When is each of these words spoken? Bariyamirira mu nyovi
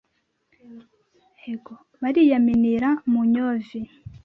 Bariyamirira 2.01 2.89
mu 3.11 3.21
nyovi 3.33 3.79